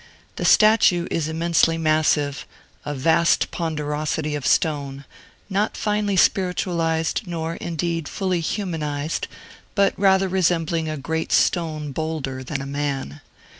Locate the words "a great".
10.89-11.31